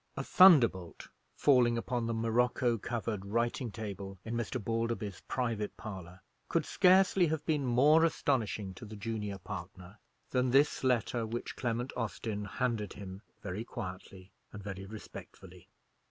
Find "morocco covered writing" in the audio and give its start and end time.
2.15-3.69